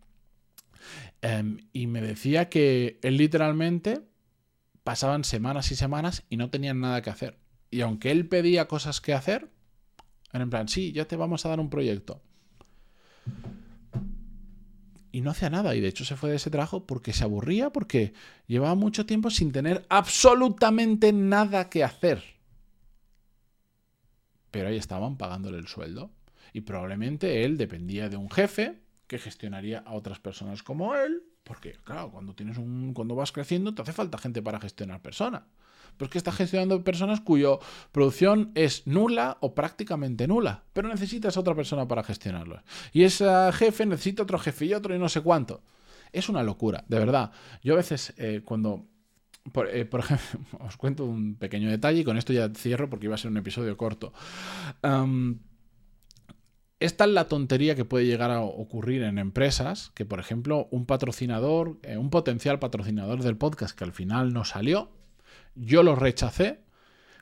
Em, 1.22 1.58
y 1.72 1.86
me 1.86 2.02
decía 2.02 2.48
que 2.50 2.98
él 3.02 3.16
literalmente 3.16 4.02
pasaban 4.82 5.24
semanas 5.24 5.72
y 5.72 5.76
semanas 5.76 6.24
y 6.28 6.36
no 6.36 6.50
tenían 6.50 6.80
nada 6.80 7.00
que 7.00 7.10
hacer. 7.10 7.38
Y 7.70 7.80
aunque 7.80 8.10
él 8.10 8.28
pedía 8.28 8.68
cosas 8.68 9.00
que 9.00 9.14
hacer, 9.14 9.48
en 10.32 10.50
plan, 10.50 10.68
sí, 10.68 10.92
ya 10.92 11.06
te 11.06 11.16
vamos 11.16 11.46
a 11.46 11.48
dar 11.48 11.60
un 11.60 11.70
proyecto. 11.70 12.20
Y 15.10 15.22
no 15.22 15.30
hacía 15.30 15.48
nada. 15.48 15.74
Y 15.74 15.80
de 15.80 15.88
hecho 15.88 16.04
se 16.04 16.16
fue 16.16 16.30
de 16.30 16.36
ese 16.36 16.50
trabajo 16.50 16.86
porque 16.86 17.12
se 17.12 17.24
aburría, 17.24 17.70
porque 17.70 18.12
llevaba 18.46 18.74
mucho 18.74 19.06
tiempo 19.06 19.30
sin 19.30 19.52
tener 19.52 19.86
absolutamente 19.88 21.12
nada 21.12 21.70
que 21.70 21.82
hacer 21.84 22.33
pero 24.54 24.68
ahí 24.68 24.76
estaban 24.76 25.16
pagándole 25.16 25.58
el 25.58 25.66
sueldo. 25.66 26.12
Y 26.52 26.60
probablemente 26.60 27.44
él 27.44 27.58
dependía 27.58 28.08
de 28.08 28.16
un 28.16 28.30
jefe 28.30 28.80
que 29.08 29.18
gestionaría 29.18 29.80
a 29.80 29.94
otras 29.94 30.20
personas 30.20 30.62
como 30.62 30.94
él, 30.94 31.24
porque 31.42 31.72
claro, 31.82 32.12
cuando 32.12 32.36
tienes 32.36 32.56
un 32.56 32.94
cuando 32.94 33.16
vas 33.16 33.32
creciendo 33.32 33.74
te 33.74 33.82
hace 33.82 33.92
falta 33.92 34.16
gente 34.16 34.40
para 34.42 34.60
gestionar 34.60 35.02
personas. 35.02 35.42
Pero 35.96 36.06
es 36.06 36.12
que 36.12 36.18
estás 36.18 36.36
gestionando 36.36 36.84
personas 36.84 37.20
cuya 37.20 37.58
producción 37.90 38.52
es 38.54 38.86
nula 38.86 39.38
o 39.40 39.56
prácticamente 39.56 40.28
nula, 40.28 40.62
pero 40.72 40.86
necesitas 40.86 41.36
a 41.36 41.40
otra 41.40 41.56
persona 41.56 41.88
para 41.88 42.04
gestionarlo. 42.04 42.62
Y 42.92 43.02
ese 43.02 43.26
jefe 43.54 43.86
necesita 43.86 44.22
otro 44.22 44.38
jefe 44.38 44.66
y 44.66 44.74
otro 44.74 44.94
y 44.94 45.00
no 45.00 45.08
sé 45.08 45.20
cuánto. 45.20 45.64
Es 46.12 46.28
una 46.28 46.44
locura, 46.44 46.84
de 46.86 47.00
verdad. 47.00 47.32
Yo 47.60 47.74
a 47.74 47.78
veces 47.78 48.14
eh, 48.18 48.42
cuando 48.44 48.86
eh, 49.70 49.84
por, 49.84 50.00
ejemplo, 50.00 50.40
os 50.60 50.76
cuento 50.76 51.04
un 51.04 51.36
pequeño 51.36 51.70
detalle 51.70 52.00
y 52.00 52.04
con 52.04 52.16
esto 52.16 52.32
ya 52.32 52.50
cierro 52.54 52.88
porque 52.88 53.06
iba 53.06 53.14
a 53.14 53.18
ser 53.18 53.30
un 53.30 53.36
episodio 53.36 53.76
corto. 53.76 54.12
esta 56.80 57.04
es 57.04 57.10
la 57.10 57.28
tontería 57.28 57.74
que 57.74 57.84
puede 57.84 58.06
llegar 58.06 58.30
a 58.30 58.40
ocurrir 58.40 59.02
en 59.02 59.18
empresas 59.18 59.90
que, 59.94 60.04
por 60.04 60.18
ejemplo, 60.18 60.68
un 60.70 60.86
patrocinador, 60.86 61.78
eh, 61.82 61.96
un 61.96 62.10
potencial 62.10 62.58
patrocinador 62.58 63.22
del 63.22 63.36
podcast 63.36 63.76
que 63.76 63.84
al 63.84 63.92
final 63.92 64.32
no 64.32 64.44
salió, 64.44 64.90
yo 65.54 65.82
lo 65.82 65.94
rechacé 65.94 66.64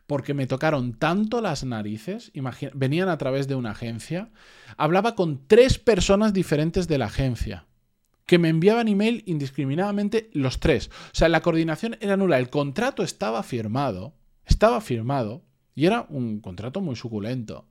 porque 0.07 0.35
me 0.35 0.47
tocaron 0.47 0.95
tanto 0.95 1.41
las 1.41 1.65
narices, 1.65 2.33
venían 2.75 3.09
a 3.09 3.19
través 3.19 3.49
de 3.49 3.55
una 3.55 3.71
agencia, 3.71 4.31
hablaba 4.77 5.15
con 5.15 5.47
tres 5.47 5.79
personas 5.79 6.33
diferentes 6.33 6.89
de 6.89 6.99
la 6.99 7.07
agencia 7.07 7.67
que 8.33 8.39
me 8.39 8.49
enviaban 8.49 8.89
email 8.89 9.23
indiscriminadamente 9.27 10.31
los 10.33 10.59
tres. 10.59 10.89
O 10.89 11.15
sea, 11.15 11.29
la 11.29 11.43
coordinación 11.43 11.99
era 12.01 12.17
nula. 12.17 12.39
El 12.39 12.49
contrato 12.49 13.03
estaba 13.03 13.43
firmado, 13.43 14.15
estaba 14.47 14.81
firmado, 14.81 15.43
y 15.75 15.85
era 15.85 16.07
un 16.09 16.41
contrato 16.41 16.81
muy 16.81 16.97
suculento. 16.97 17.67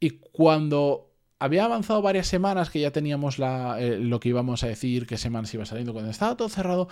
Y 0.00 0.10
cuando 0.10 1.12
había 1.38 1.66
avanzado 1.66 2.02
varias 2.02 2.26
semanas, 2.26 2.68
que 2.68 2.80
ya 2.80 2.90
teníamos 2.90 3.38
la, 3.38 3.80
eh, 3.80 3.96
lo 3.96 4.18
que 4.18 4.30
íbamos 4.30 4.64
a 4.64 4.66
decir, 4.66 5.06
qué 5.06 5.18
semanas 5.18 5.54
iba 5.54 5.64
saliendo, 5.64 5.92
cuando 5.92 6.10
estaba 6.10 6.36
todo 6.36 6.48
cerrado, 6.48 6.88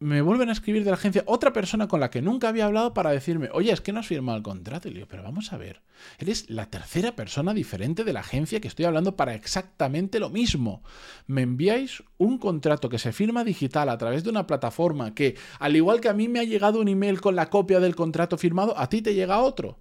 me 0.00 0.20
vuelven 0.22 0.48
a 0.48 0.52
escribir 0.52 0.84
de 0.84 0.90
la 0.90 0.96
agencia 0.96 1.22
otra 1.26 1.52
persona 1.52 1.88
con 1.88 2.00
la 2.00 2.10
que 2.10 2.20
nunca 2.20 2.48
había 2.48 2.66
hablado 2.66 2.94
para 2.94 3.10
decirme, 3.10 3.48
oye, 3.52 3.72
es 3.72 3.80
que 3.80 3.92
no 3.92 4.00
has 4.00 4.06
firmado 4.06 4.36
el 4.36 4.42
contrato. 4.42 4.88
Y 4.88 4.90
le 4.90 4.96
digo, 4.98 5.08
pero 5.08 5.22
vamos 5.22 5.52
a 5.52 5.56
ver, 5.56 5.82
eres 6.18 6.50
la 6.50 6.70
tercera 6.70 7.16
persona 7.16 7.54
diferente 7.54 8.04
de 8.04 8.12
la 8.12 8.20
agencia 8.20 8.60
que 8.60 8.68
estoy 8.68 8.84
hablando 8.84 9.16
para 9.16 9.34
exactamente 9.34 10.20
lo 10.20 10.30
mismo. 10.30 10.82
Me 11.26 11.42
enviáis 11.42 12.02
un 12.18 12.38
contrato 12.38 12.88
que 12.88 12.98
se 12.98 13.12
firma 13.12 13.44
digital 13.44 13.88
a 13.88 13.98
través 13.98 14.24
de 14.24 14.30
una 14.30 14.46
plataforma 14.46 15.14
que, 15.14 15.36
al 15.58 15.76
igual 15.76 16.00
que 16.00 16.08
a 16.08 16.14
mí 16.14 16.28
me 16.28 16.40
ha 16.40 16.44
llegado 16.44 16.80
un 16.80 16.88
email 16.88 17.20
con 17.20 17.36
la 17.36 17.48
copia 17.50 17.80
del 17.80 17.96
contrato 17.96 18.36
firmado, 18.36 18.76
a 18.78 18.88
ti 18.88 19.00
te 19.00 19.14
llega 19.14 19.40
otro. 19.40 19.78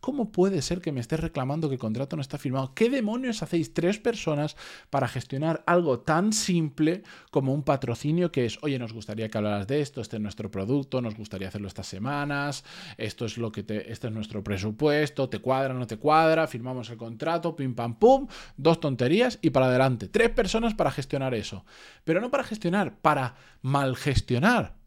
¿Cómo 0.00 0.30
puede 0.30 0.62
ser 0.62 0.80
que 0.80 0.92
me 0.92 1.00
estés 1.00 1.20
reclamando 1.20 1.68
que 1.68 1.74
el 1.74 1.80
contrato 1.80 2.16
no 2.16 2.22
está 2.22 2.38
firmado? 2.38 2.72
¿Qué 2.74 2.88
demonios 2.88 3.42
hacéis 3.42 3.74
tres 3.74 3.98
personas 3.98 4.56
para 4.90 5.08
gestionar 5.08 5.64
algo 5.66 6.00
tan 6.00 6.32
simple 6.32 7.02
como 7.30 7.52
un 7.52 7.64
patrocinio 7.64 8.30
que 8.30 8.46
es, 8.46 8.58
oye, 8.62 8.78
nos 8.78 8.92
gustaría 8.92 9.28
que 9.28 9.38
hablaras 9.38 9.66
de 9.66 9.80
esto, 9.80 10.00
este 10.00 10.16
es 10.16 10.22
nuestro 10.22 10.50
producto, 10.50 11.02
nos 11.02 11.16
gustaría 11.16 11.48
hacerlo 11.48 11.68
estas 11.68 11.88
semanas, 11.88 12.64
esto 12.96 13.24
es 13.24 13.38
lo 13.38 13.50
que 13.50 13.64
te, 13.64 13.90
este 13.90 14.06
es 14.06 14.12
nuestro 14.12 14.44
presupuesto, 14.44 15.28
te 15.28 15.40
cuadra, 15.40 15.74
no 15.74 15.86
te 15.86 15.96
cuadra, 15.96 16.46
firmamos 16.46 16.90
el 16.90 16.96
contrato, 16.96 17.56
pim 17.56 17.74
pam 17.74 17.98
pum, 17.98 18.28
dos 18.56 18.78
tonterías 18.80 19.38
y 19.42 19.50
para 19.50 19.66
adelante. 19.66 20.08
Tres 20.08 20.30
personas 20.30 20.74
para 20.74 20.90
gestionar 20.90 21.34
eso. 21.34 21.64
Pero 22.04 22.20
no 22.20 22.30
para 22.30 22.44
gestionar, 22.44 22.98
para 23.00 23.34
mal 23.62 23.96
gestionar. 23.96 24.77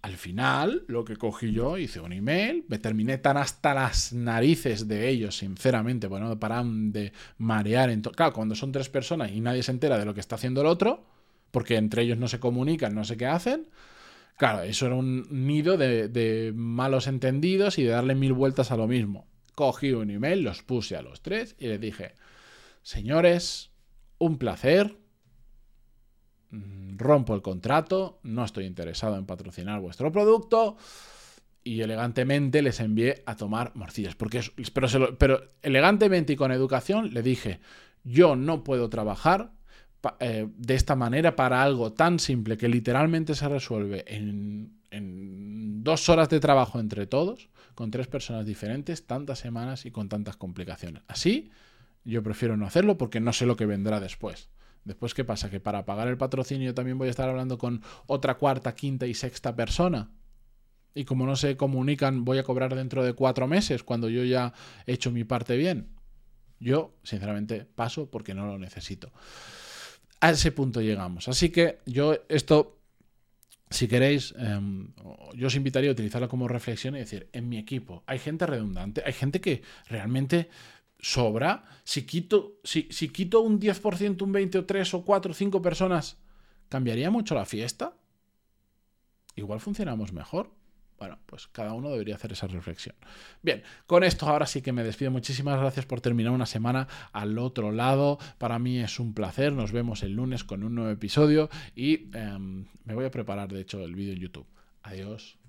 Al 0.00 0.16
final, 0.16 0.84
lo 0.86 1.04
que 1.04 1.16
cogí 1.16 1.52
yo, 1.52 1.76
hice 1.76 1.98
un 1.98 2.12
email, 2.12 2.64
me 2.68 2.78
terminé 2.78 3.18
tan 3.18 3.36
hasta 3.36 3.74
las 3.74 4.12
narices 4.12 4.86
de 4.86 5.08
ellos, 5.08 5.36
sinceramente, 5.36 6.06
bueno, 6.06 6.28
no 6.28 6.38
paran 6.38 6.92
de 6.92 7.12
marear. 7.38 7.90
En 7.90 8.02
claro, 8.02 8.32
cuando 8.32 8.54
son 8.54 8.70
tres 8.70 8.88
personas 8.88 9.32
y 9.32 9.40
nadie 9.40 9.64
se 9.64 9.72
entera 9.72 9.98
de 9.98 10.04
lo 10.04 10.14
que 10.14 10.20
está 10.20 10.36
haciendo 10.36 10.60
el 10.60 10.68
otro, 10.68 11.04
porque 11.50 11.76
entre 11.76 12.02
ellos 12.02 12.16
no 12.16 12.28
se 12.28 12.38
comunican, 12.38 12.94
no 12.94 13.04
sé 13.04 13.16
qué 13.16 13.26
hacen, 13.26 13.66
claro, 14.36 14.62
eso 14.62 14.86
era 14.86 14.94
un 14.94 15.26
nido 15.30 15.76
de, 15.76 16.08
de 16.08 16.52
malos 16.54 17.08
entendidos 17.08 17.78
y 17.78 17.82
de 17.82 17.90
darle 17.90 18.14
mil 18.14 18.34
vueltas 18.34 18.70
a 18.70 18.76
lo 18.76 18.86
mismo. 18.86 19.26
Cogí 19.56 19.92
un 19.92 20.10
email, 20.10 20.42
los 20.42 20.62
puse 20.62 20.94
a 20.96 21.02
los 21.02 21.22
tres 21.22 21.56
y 21.58 21.66
les 21.66 21.80
dije, 21.80 22.14
señores, 22.82 23.70
un 24.18 24.38
placer, 24.38 24.96
rompo 26.50 27.34
el 27.34 27.42
contrato, 27.42 28.20
no 28.22 28.44
estoy 28.44 28.64
interesado 28.64 29.16
en 29.16 29.26
patrocinar 29.26 29.80
vuestro 29.80 30.10
producto 30.10 30.76
y 31.62 31.80
elegantemente 31.82 32.62
les 32.62 32.80
envié 32.80 33.22
a 33.26 33.36
tomar 33.36 33.72
morcillas. 33.74 34.14
Porque 34.14 34.40
pero, 34.72 35.18
pero, 35.18 35.50
elegantemente 35.62 36.32
y 36.32 36.36
con 36.36 36.52
educación 36.52 37.12
le 37.12 37.22
dije, 37.22 37.60
yo 38.04 38.36
no 38.36 38.64
puedo 38.64 38.88
trabajar 38.88 39.52
eh, 40.20 40.48
de 40.56 40.74
esta 40.74 40.96
manera 40.96 41.36
para 41.36 41.62
algo 41.62 41.92
tan 41.92 42.18
simple 42.18 42.56
que 42.56 42.68
literalmente 42.68 43.34
se 43.34 43.48
resuelve 43.48 44.04
en 44.08 44.78
dos 45.82 46.08
horas 46.08 46.28
de 46.28 46.40
trabajo 46.40 46.80
entre 46.80 47.06
todos, 47.06 47.48
con 47.74 47.90
tres 47.90 48.06
personas 48.06 48.44
diferentes, 48.44 49.06
tantas 49.06 49.38
semanas 49.38 49.86
y 49.86 49.90
con 49.90 50.08
tantas 50.08 50.36
complicaciones. 50.36 51.02
Así, 51.08 51.50
yo 52.04 52.22
prefiero 52.22 52.56
no 52.56 52.66
hacerlo 52.66 52.98
porque 52.98 53.20
no 53.20 53.32
sé 53.32 53.46
lo 53.46 53.56
que 53.56 53.66
vendrá 53.66 54.00
después. 54.00 54.48
Después, 54.88 55.12
¿qué 55.12 55.22
pasa? 55.24 55.50
Que 55.50 55.60
para 55.60 55.84
pagar 55.84 56.08
el 56.08 56.16
patrocinio 56.16 56.74
también 56.74 56.96
voy 56.96 57.08
a 57.08 57.10
estar 57.10 57.28
hablando 57.28 57.58
con 57.58 57.82
otra 58.06 58.38
cuarta, 58.38 58.74
quinta 58.74 59.06
y 59.06 59.12
sexta 59.12 59.54
persona. 59.54 60.10
Y 60.94 61.04
como 61.04 61.26
no 61.26 61.36
se 61.36 61.58
comunican, 61.58 62.24
voy 62.24 62.38
a 62.38 62.42
cobrar 62.42 62.74
dentro 62.74 63.04
de 63.04 63.12
cuatro 63.12 63.46
meses 63.46 63.84
cuando 63.84 64.08
yo 64.08 64.24
ya 64.24 64.54
he 64.86 64.94
hecho 64.94 65.10
mi 65.10 65.24
parte 65.24 65.56
bien. 65.58 65.90
Yo, 66.58 66.94
sinceramente, 67.04 67.66
paso 67.66 68.10
porque 68.10 68.34
no 68.34 68.46
lo 68.46 68.58
necesito. 68.58 69.12
a 70.20 70.30
ese 70.30 70.50
punto 70.50 70.80
llegamos. 70.80 71.28
Así 71.28 71.50
que 71.50 71.78
yo 71.86 72.16
esto, 72.28 72.80
si 73.70 73.86
queréis, 73.86 74.34
em, 74.36 74.92
yo 75.34 75.46
os 75.46 75.54
invitaría 75.54 75.90
a 75.90 75.92
utilizarlo 75.92 76.28
como 76.28 76.48
reflexión 76.48 76.96
y 76.96 77.00
decir, 77.00 77.28
en 77.32 77.48
mi 77.48 77.58
equipo 77.58 78.02
hay 78.06 78.18
gente 78.18 78.44
redundante, 78.46 79.02
hay 79.06 79.12
gente 79.12 79.40
que 79.40 79.62
realmente 79.86 80.48
sobra. 80.98 81.64
Si 81.84 82.06
quito, 82.06 82.60
si, 82.64 82.88
si 82.90 83.08
quito 83.08 83.40
un 83.40 83.60
10%, 83.60 84.22
un 84.22 84.32
20 84.32 84.58
o 84.58 84.64
3 84.64 84.94
o 84.94 85.04
4 85.04 85.30
o 85.30 85.34
5 85.34 85.62
personas, 85.62 86.18
¿cambiaría 86.68 87.10
mucho 87.10 87.34
la 87.34 87.44
fiesta? 87.44 87.94
Igual 89.36 89.60
funcionamos 89.60 90.12
mejor. 90.12 90.58
Bueno, 90.98 91.16
pues 91.26 91.46
cada 91.46 91.74
uno 91.74 91.90
debería 91.90 92.16
hacer 92.16 92.32
esa 92.32 92.48
reflexión. 92.48 92.96
Bien, 93.40 93.62
con 93.86 94.02
esto 94.02 94.26
ahora 94.26 94.46
sí 94.46 94.62
que 94.62 94.72
me 94.72 94.82
despido. 94.82 95.12
Muchísimas 95.12 95.60
gracias 95.60 95.86
por 95.86 96.00
terminar 96.00 96.32
una 96.32 96.46
semana 96.46 96.88
al 97.12 97.38
otro 97.38 97.70
lado. 97.70 98.18
Para 98.38 98.58
mí 98.58 98.80
es 98.80 98.98
un 98.98 99.14
placer. 99.14 99.52
Nos 99.52 99.70
vemos 99.70 100.02
el 100.02 100.14
lunes 100.14 100.42
con 100.42 100.64
un 100.64 100.74
nuevo 100.74 100.90
episodio 100.90 101.50
y 101.76 102.10
em, 102.16 102.66
me 102.84 102.94
voy 102.94 103.04
a 103.04 103.12
preparar, 103.12 103.52
de 103.52 103.60
hecho, 103.60 103.84
el 103.84 103.94
vídeo 103.94 104.12
en 104.12 104.18
YouTube. 104.18 104.46
Adiós. 104.82 105.38